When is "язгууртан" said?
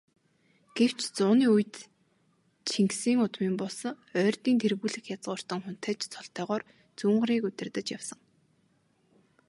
5.15-5.59